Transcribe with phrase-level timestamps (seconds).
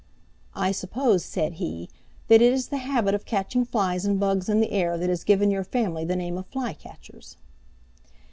[0.55, 1.87] "I suppose," said he,
[2.27, 5.23] "that it is the habit of catching flies and bugs in the air that has
[5.23, 7.37] given your family the name of Flycatchers."